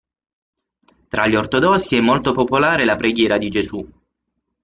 [1.09, 3.87] Tra gli ortodossi è molto popolare la preghiera di Gesù.